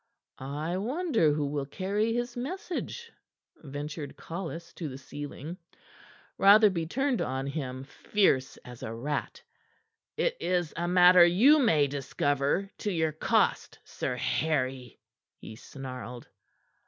"I 0.39 0.77
wonder 0.77 1.31
who 1.31 1.45
will 1.45 1.67
carry 1.67 2.11
his 2.11 2.35
message?" 2.35 3.11
ventured 3.57 4.17
Collis 4.17 4.73
to 4.73 4.89
the 4.89 4.97
ceiling. 4.97 5.57
Rotherby 6.39 6.87
turned 6.87 7.21
on 7.21 7.45
him, 7.45 7.83
fierce 7.83 8.57
as 8.65 8.81
a 8.81 8.91
rat. 8.95 9.43
"It 10.17 10.35
is 10.39 10.73
a 10.75 10.87
matter 10.87 11.23
you 11.23 11.59
may 11.59 11.85
discover 11.85 12.67
to 12.79 12.91
your 12.91 13.11
cost, 13.11 13.77
Sir 13.83 14.15
Harry," 14.15 14.99
he 15.37 15.55
snarled. 15.55 16.27